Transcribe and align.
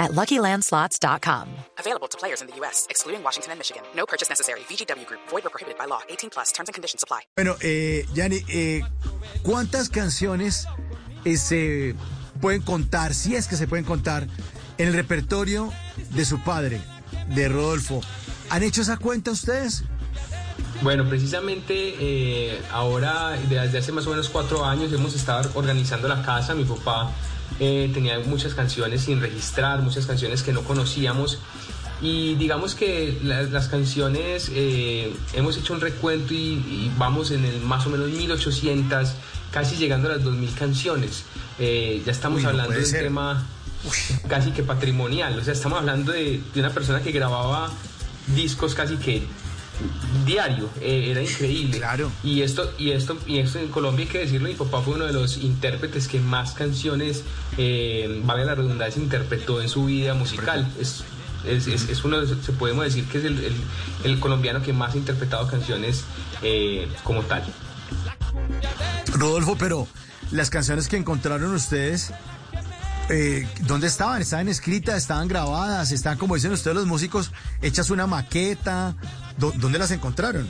at 0.00 0.10
LuckyLandSlots.com. 0.12 1.48
Available 1.78 2.08
to 2.08 2.18
players 2.18 2.40
in 2.40 2.48
the 2.48 2.56
U.S., 2.56 2.86
excluding 2.90 3.22
Washington 3.22 3.52
and 3.52 3.60
Michigan. 3.60 3.82
No 3.94 4.06
purchase 4.06 4.28
necessary. 4.28 4.60
VGW 4.60 5.06
Group. 5.06 5.20
Void 5.28 5.46
or 5.46 5.50
prohibited 5.50 5.78
by 5.78 5.84
law. 5.84 6.00
18 6.08 6.30
plus. 6.30 6.50
Terms 6.50 6.68
and 6.68 6.74
conditions 6.74 7.04
apply. 7.04 7.20
Bueno, 7.36 7.54
eh, 7.60 8.04
Yanni, 8.14 8.42
eh, 8.48 8.82
¿cuántas 9.44 9.88
canciones 9.88 10.66
eh, 11.24 11.36
se 11.36 11.94
pueden 12.40 12.62
contar, 12.62 13.14
si 13.14 13.36
es 13.36 13.46
que 13.46 13.56
se 13.56 13.68
pueden 13.68 13.84
contar, 13.84 14.26
en 14.78 14.88
el 14.88 14.94
repertorio 14.94 15.70
de 16.10 16.24
su 16.24 16.40
padre, 16.40 16.80
de 17.28 17.48
Rodolfo? 17.48 18.00
¿Han 18.48 18.62
hecho 18.62 18.82
esa 18.82 18.96
cuenta 18.96 19.30
ustedes? 19.30 19.84
Bueno, 20.82 21.04
precisamente 21.06 21.94
eh, 22.00 22.58
ahora, 22.72 23.36
desde 23.48 23.78
hace 23.78 23.92
más 23.92 24.06
o 24.06 24.10
menos 24.10 24.28
cuatro 24.30 24.64
años, 24.64 24.90
hemos 24.92 25.14
estado 25.14 25.50
organizando 25.54 26.08
la 26.08 26.22
casa. 26.22 26.54
Mi 26.54 26.64
papá 26.64 27.10
eh, 27.58 27.90
tenía 27.92 28.18
muchas 28.20 28.54
canciones 28.54 29.02
sin 29.02 29.20
registrar, 29.20 29.82
muchas 29.82 30.06
canciones 30.06 30.42
que 30.42 30.52
no 30.52 30.62
conocíamos. 30.62 31.38
Y 32.00 32.34
digamos 32.36 32.74
que 32.74 33.18
la- 33.22 33.42
las 33.42 33.68
canciones, 33.68 34.50
eh, 34.54 35.14
hemos 35.34 35.58
hecho 35.58 35.74
un 35.74 35.82
recuento 35.82 36.32
y, 36.32 36.36
y 36.54 36.90
vamos 36.96 37.30
en 37.30 37.44
el 37.44 37.60
más 37.60 37.86
o 37.86 37.90
menos 37.90 38.08
1800, 38.08 39.10
casi 39.50 39.76
llegando 39.76 40.08
a 40.08 40.12
las 40.12 40.24
2000 40.24 40.54
canciones. 40.54 41.24
Ya 41.58 42.10
estamos 42.10 42.38
Uy, 42.38 42.44
no 42.44 42.48
hablando 42.50 42.72
de 42.72 42.78
un 42.78 42.86
ser. 42.86 43.02
tema 43.02 43.46
casi 44.28 44.50
que 44.52 44.62
patrimonial. 44.62 45.38
O 45.38 45.44
sea, 45.44 45.52
estamos 45.52 45.78
hablando 45.78 46.12
de, 46.12 46.40
de 46.54 46.60
una 46.60 46.70
persona 46.70 47.02
que 47.02 47.12
grababa 47.12 47.70
discos 48.34 48.74
casi 48.74 48.96
que 48.96 49.22
diario. 50.26 50.68
Eh, 50.80 51.10
era 51.10 51.22
increíble. 51.22 51.78
Claro. 51.78 52.10
Y 52.22 52.42
esto, 52.42 52.72
y 52.78 52.90
esto, 52.90 53.18
y 53.26 53.38
esto 53.38 53.58
en 53.58 53.68
Colombia 53.68 54.04
hay 54.06 54.10
que 54.12 54.18
decirlo, 54.18 54.48
mi 54.48 54.54
papá 54.54 54.80
fue 54.82 54.94
uno 54.94 55.04
de 55.06 55.12
los 55.12 55.38
intérpretes 55.38 56.08
que 56.08 56.20
más 56.20 56.52
canciones, 56.52 57.22
eh, 57.58 58.20
vale 58.24 58.44
la 58.44 58.54
redundancia, 58.54 59.02
interpretó 59.02 59.60
en 59.60 59.68
su 59.68 59.84
vida 59.86 60.14
musical. 60.14 60.66
Es, 60.80 61.04
es, 61.46 61.66
es- 61.66 61.88
es 61.88 62.04
uno, 62.04 62.20
de- 62.24 62.42
se 62.42 62.52
podemos 62.52 62.84
decir 62.84 63.04
que 63.06 63.18
es 63.18 63.24
el, 63.24 63.38
el- 63.44 63.56
el 64.04 64.20
colombiano 64.20 64.62
que 64.62 64.72
más 64.72 64.94
ha 64.94 64.98
interpretado 64.98 65.46
canciones 65.48 66.04
eh, 66.42 66.88
como 67.04 67.22
tal. 67.22 67.42
Rodolfo, 69.14 69.56
pero 69.56 69.88
las 70.30 70.50
canciones 70.50 70.88
que 70.88 70.96
encontraron 70.96 71.52
ustedes, 71.54 72.12
eh, 73.08 73.48
¿dónde 73.62 73.86
estaban? 73.88 74.22
¿Estaban 74.22 74.48
escritas? 74.48 74.96
¿Estaban 74.96 75.26
grabadas? 75.28 75.90
¿Están, 75.92 76.16
como 76.18 76.34
dicen 76.36 76.52
ustedes 76.52 76.76
los 76.76 76.86
músicos, 76.86 77.32
hechas 77.62 77.90
una 77.90 78.06
maqueta? 78.06 78.94
¿Dó- 79.40 79.52
¿Dónde 79.56 79.78
las 79.78 79.90
encontraron? 79.90 80.46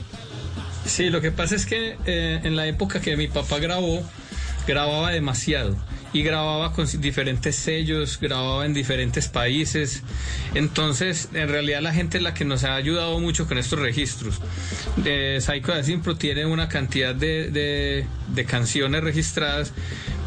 Sí, 0.85 1.09
lo 1.11 1.21
que 1.21 1.31
pasa 1.31 1.55
es 1.55 1.65
que 1.67 1.97
eh, 2.07 2.41
en 2.43 2.57
la 2.57 2.67
época 2.67 3.01
que 3.01 3.17
mi 3.17 3.29
papá 3.29 3.59
grabó, 3.59 4.03
grababa 4.67 5.11
demasiado 5.13 5.77
y 6.13 6.23
grababa 6.25 6.73
con 6.73 6.87
diferentes 7.01 7.55
sellos, 7.55 8.19
grababa 8.21 8.67
en 8.67 8.75
diferentes 8.75 9.29
países. 9.29 10.03
Entonces, 10.55 11.29
en 11.35 11.49
realidad 11.49 11.83
la 11.83 11.93
gente 11.95 12.17
es 12.19 12.25
la 12.25 12.35
que 12.35 12.45
nos 12.45 12.65
ha 12.65 12.75
ayudado 12.75 13.21
mucho 13.21 13.47
con 13.47 13.59
estos 13.59 13.79
registros. 13.79 14.41
Eh, 15.05 15.39
Psycho 15.41 15.73
de 15.73 15.85
Simpro 15.85 16.17
tiene 16.17 16.47
una 16.47 16.69
cantidad 16.69 17.15
de, 17.15 17.51
de- 17.51 18.07
de 18.35 18.45
canciones 18.45 19.05
registradas, 19.05 19.73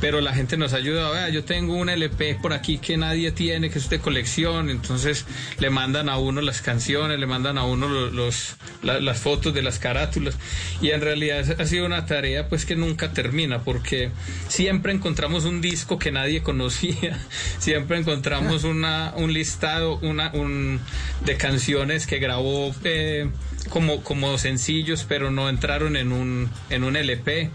pero 0.03 0.19
la 0.19 0.33
gente 0.33 0.57
nos 0.57 0.73
ha 0.73 0.77
ayudado. 0.77 1.13
Vea, 1.13 1.29
yo 1.29 1.45
tengo 1.45 1.75
un 1.77 1.87
LP 1.87 2.35
por 2.41 2.51
aquí 2.51 2.77
que 2.77 2.97
nadie 2.97 3.31
tiene, 3.31 3.69
que 3.69 3.79
es 3.79 3.89
de 3.89 3.99
colección. 3.99 4.69
Entonces, 4.69 5.25
le 5.59 5.69
mandan 5.69 6.09
a 6.09 6.17
uno 6.17 6.41
las 6.41 6.61
canciones, 6.61 7.17
le 7.17 7.25
mandan 7.25 7.57
a 7.57 7.63
uno 7.63 7.87
los, 7.87 8.11
los- 8.11 8.55
la- 8.81 8.99
las 8.99 9.19
fotos 9.21 9.53
de 9.53 9.61
las 9.61 9.79
carátulas. 9.79 10.35
Y 10.81 10.89
en 10.89 10.99
realidad 10.99 11.55
ha 11.57 11.65
sido 11.65 11.85
una 11.85 12.05
tarea 12.05 12.49
pues 12.49 12.65
que 12.65 12.75
nunca 12.75 13.13
termina, 13.13 13.61
porque 13.63 14.11
siempre 14.49 14.91
encontramos 14.91 15.45
un 15.45 15.61
disco 15.61 15.97
que 15.97 16.11
nadie 16.11 16.43
conocía, 16.43 17.17
siempre 17.59 17.97
encontramos 17.97 18.65
una, 18.65 19.13
un 19.15 19.31
listado 19.31 19.99
una, 20.01 20.31
un, 20.33 20.81
de 21.23 21.37
canciones 21.37 22.07
que 22.07 22.19
grabó 22.19 22.75
eh, 22.83 23.29
como, 23.69 24.03
como 24.03 24.37
sencillos, 24.37 25.05
pero 25.07 25.31
no 25.31 25.47
entraron 25.47 25.95
en 25.95 26.11
un, 26.11 26.49
en 26.69 26.83
un 26.83 26.97
LP. 26.97 27.51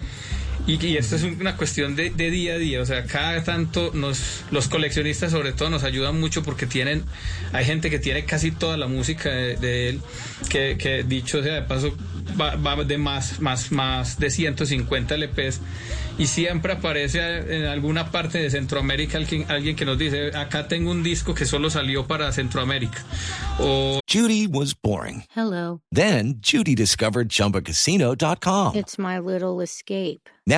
Y, 0.69 0.85
y 0.87 0.99
esto 0.99 1.17
es 1.17 1.23
una 1.23 1.57
cuestión 1.57 1.97
de, 1.97 2.11
de 2.11 2.31
día 2.31 2.53
a 2.53 2.59
día, 2.59 2.83
o 2.83 2.85
sea, 2.85 3.05
cada 3.05 3.43
tanto 3.43 3.91
nos, 3.95 4.45
los 4.51 4.69
coleccionistas 4.69 5.33
sobre 5.33 5.53
todo 5.53 5.71
nos 5.71 5.83
ayudan 5.83 6.21
mucho 6.21 6.43
porque 6.43 6.67
tienen, 6.67 7.05
hay 7.55 7.65
gente 7.65 7.89
que 7.89 7.99
tiene 7.99 8.27
casi 8.27 8.51
toda 8.51 8.77
la 8.77 8.87
música 8.87 9.31
de, 9.31 9.57
de 9.57 9.89
él, 9.89 10.01
que, 10.51 10.77
que 10.77 11.05
dicho 11.05 11.43
sea 11.43 11.55
de 11.55 11.63
paso, 11.63 11.97
va, 12.39 12.57
va 12.57 12.85
de 12.85 12.99
más, 12.99 13.41
más, 13.41 13.73
más 13.73 14.19
de 14.19 14.29
150 14.29 15.15
LPs 15.17 15.63
y 16.19 16.27
siempre 16.27 16.73
aparece 16.73 17.21
en 17.57 17.65
alguna 17.67 18.11
parte 18.11 18.39
de 18.39 18.51
Centroamérica 18.51 19.19
alguien, 19.19 19.47
alguien 19.49 19.77
que 19.77 19.85
nos 19.85 19.97
dice, 19.97 20.37
acá 20.37 20.67
tengo 20.67 20.91
un 20.91 21.03
disco 21.03 21.33
que 21.33 21.47
solo 21.47 21.71
salió 21.71 22.07
para 22.07 22.31
Centroamérica. 22.33 23.05
O 23.61 24.01
Judy 24.07 24.47
was 24.49 24.75
boring. 24.75 25.25
Hello. 25.35 25.81
Then 25.93 26.41
Judy 26.41 26.75
discovered 26.75 27.29
ChumbaCasino.com. 27.29 28.75
It's 28.75 28.99
my 28.99 29.19
little 29.19 29.61
escape. 29.61 30.29
Now 30.47 30.58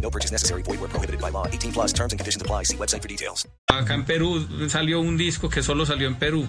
No 0.00 0.10
purchase 0.10 0.32
necessary. 0.32 0.62
Void 0.62 0.80
where 0.80 0.88
prohibited 0.88 1.20
by 1.20 1.30
law. 1.30 1.46
18 1.50 1.72
plus 1.72 1.92
terms 1.92 2.12
and 2.12 2.18
conditions 2.20 2.42
apply. 2.42 2.64
See 2.64 2.76
website 2.76 3.02
for 3.02 3.08
details. 3.08 3.46
acá 3.68 3.94
en 3.94 4.04
Perú 4.04 4.46
salió 4.70 5.00
un 5.00 5.16
disco 5.18 5.48
que 5.48 5.62
solo 5.62 5.84
salió 5.84 6.08
en 6.08 6.14
Perú 6.16 6.46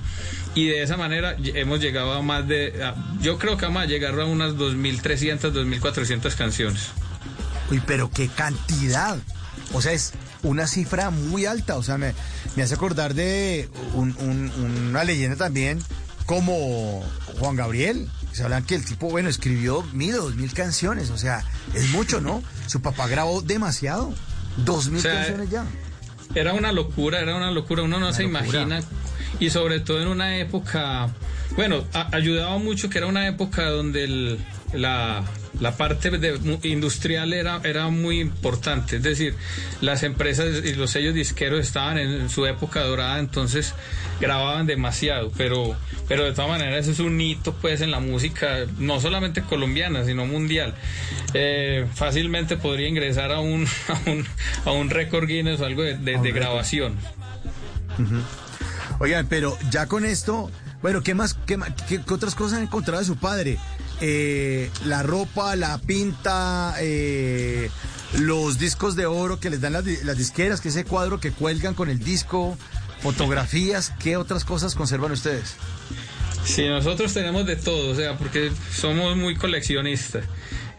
y 0.56 0.68
de 0.68 0.84
esa 0.84 0.96
manera 0.98 1.36
hemos 1.56 1.80
llegado 1.82 2.14
a 2.14 2.22
más 2.22 2.48
de, 2.48 2.82
a- 2.84 2.96
yo 3.22 3.38
creo 3.38 3.58
que 3.58 3.66
vamos 3.66 3.84
a 3.84 3.86
llegar 3.88 4.18
a 4.20 4.26
unas 4.26 4.54
2.300, 4.54 5.52
2.400 5.52 6.36
canciones. 6.36 6.88
Uy, 7.72 7.82
pero 7.86 8.10
qué 8.10 8.28
cantidad. 8.30 9.18
O 9.74 9.82
sea, 9.82 9.92
es 9.92 10.14
una 10.44 10.66
cifra 10.66 11.10
muy 11.12 11.46
alta. 11.46 11.76
O 11.76 11.84
sea, 11.84 11.98
me, 11.98 12.14
me 12.56 12.64
hace 12.64 12.74
acordar 12.76 13.14
de 13.14 13.70
un- 13.94 14.16
un- 14.20 14.52
una 14.90 15.04
leyenda 15.04 15.36
también 15.36 15.80
como 16.26 17.04
Juan 17.40 17.56
Gabriel. 17.56 18.10
Se 18.32 18.44
hablan 18.44 18.64
que 18.64 18.76
el 18.76 18.86
tipo, 18.86 19.10
bueno, 19.10 19.28
escribió 19.30 19.82
mil 19.94 20.16
o 20.16 20.24
dos 20.24 20.36
mil 20.36 20.54
canciones. 20.54 21.10
O 21.10 21.18
sea, 21.18 21.44
es 21.74 21.90
mucho, 21.90 22.22
¿no? 22.22 22.44
Su 22.68 22.82
papá 22.82 23.08
grabó 23.08 23.42
demasiado. 23.42 24.14
Dos 24.58 24.90
mil 24.90 25.00
O 25.00 25.02
sea, 25.02 25.14
canciones 25.16 25.50
ya. 25.50 25.66
Era 26.36 26.54
una 26.54 26.72
locura, 26.72 27.20
era 27.20 27.36
una 27.36 27.52
locura, 27.52 27.84
uno 27.84 28.00
no 28.00 28.14
se 28.14 28.24
locura. 28.24 28.62
imagina. 28.62 28.82
Y 29.40 29.50
sobre 29.50 29.80
todo 29.80 30.02
en 30.02 30.08
una 30.08 30.38
época, 30.38 31.10
bueno, 31.56 31.84
a- 31.94 32.16
ayudaba 32.16 32.58
mucho 32.60 32.90
que 32.90 32.98
era 33.00 33.08
una 33.08 33.28
época 33.28 33.66
donde 33.70 34.04
el- 34.04 34.40
la, 34.74 35.24
la 35.60 35.76
parte 35.76 36.10
de- 36.10 36.40
industrial 36.64 37.34
era, 37.34 37.60
era 37.64 37.88
muy 37.90 38.20
importante. 38.20 38.98
Es 38.98 39.04
decir, 39.04 39.36
las 39.82 40.04
empresas 40.04 40.64
y 40.64 40.74
los 40.76 40.92
sellos 40.92 41.14
disqueros 41.14 41.60
estaban 41.60 41.98
en 41.98 42.30
su 42.30 42.46
época 42.46 42.82
dorada, 42.84 43.20
entonces 43.20 43.74
grababan 44.22 44.66
demasiado. 44.68 45.32
Pero, 45.38 45.76
pero 46.08 46.24
de 46.26 46.32
todas 46.32 46.50
maneras 46.50 46.80
eso 46.84 46.92
es 46.92 47.00
un 47.00 47.20
hito 47.20 47.54
pues 47.56 47.82
en 47.82 47.92
la 47.92 48.00
música, 48.00 48.66
no 48.78 49.00
solamente 49.02 49.42
colombiana, 49.42 50.06
sino 50.06 50.26
mundial. 50.26 50.76
Eh, 51.34 51.86
fácilmente 51.94 52.56
podría 52.58 52.88
ingresar 52.88 53.32
a 53.32 53.40
un, 53.40 53.68
a 53.88 54.10
un, 54.10 54.26
a 54.66 54.72
un 54.72 54.90
récord 54.90 55.28
Guinness 55.28 55.60
o 55.62 55.66
algo 55.66 55.84
de, 55.84 55.98
de- 55.98 56.18
de 56.20 56.32
grabación. 56.32 56.96
Oigan, 59.00 59.28
pero 59.28 59.58
ya 59.70 59.88
con 59.88 60.06
esto, 60.06 60.52
bueno, 60.82 61.02
¿qué 61.04 61.14
más, 61.16 61.36
qué- 61.46 61.58
qué 61.88 62.02
otras 62.14 62.36
cosas 62.36 62.58
han 62.58 62.64
encontrado 62.64 63.00
de 63.00 63.06
su 63.06 63.16
padre? 63.18 63.58
Eh, 64.02 64.70
la 64.86 65.04
ropa, 65.04 65.56
la 65.56 65.78
pinta, 65.80 66.76
eh, 66.80 67.70
los 68.18 68.58
discos 68.58 68.96
de 68.96 69.06
oro 69.06 69.40
que 69.40 69.50
les 69.50 69.62
dan 69.62 69.74
las, 69.74 69.86
las 70.04 70.18
disqueras, 70.18 70.62
que 70.62 70.70
ese 70.70 70.86
cuadro 70.86 71.20
que 71.20 71.32
cuelgan 71.32 71.74
con 71.74 71.90
el 71.90 72.00
disco, 72.00 72.58
fotografías, 73.02 73.94
¿qué 74.00 74.18
otras 74.18 74.46
cosas 74.46 74.76
conservan 74.76 75.12
ustedes? 75.12 75.56
Sí, 76.44 76.68
nosotros 76.68 77.14
tenemos 77.14 77.46
de 77.46 77.58
todo, 77.58 77.92
o 77.92 77.96
sea, 77.96 78.18
porque 78.18 78.52
somos 78.74 79.16
muy 79.18 79.36
coleccionistas. 79.36 80.24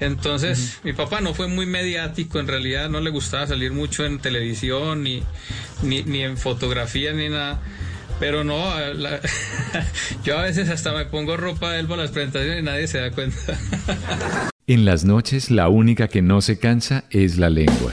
Entonces, 0.01 0.79
mi 0.83 0.95
papá 0.95 1.21
no 1.21 1.35
fue 1.35 1.47
muy 1.47 1.67
mediático, 1.67 2.41
en 2.41 2.49
realidad 2.49 2.89
no 2.89 3.01
le 3.01 3.11
gustaba 3.11 3.47
salir 3.47 3.73
mucho 3.73 4.07
en 4.07 4.19
televisión, 4.19 5.03
ni, 5.03 5.23
ni, 5.83 6.03
ni 6.03 6.23
en 6.23 6.39
fotografía, 6.39 7.13
ni 7.13 7.29
nada. 7.29 7.61
Pero 8.21 8.45
no, 8.45 8.63
yo 10.25 10.39
a 10.39 10.43
veces 10.43 10.69
hasta 10.69 10.93
me 10.93 11.07
pongo 11.07 11.39
ropa 11.39 11.73
de 11.73 11.81
él 11.81 11.89
para 11.89 12.03
las 12.03 12.11
presentaciones 12.11 12.61
y 12.61 12.63
nadie 12.63 12.87
se 12.87 13.01
da 13.01 13.11
cuenta. 13.11 13.59
En 14.67 14.85
las 14.85 15.05
noches 15.05 15.51
la 15.51 15.69
única 15.69 16.07
que 16.07 16.23
no 16.23 16.43
se 16.43 16.59
cansa 16.59 17.05
es 17.11 17.39
la 17.39 17.49
lengua. 17.49 17.93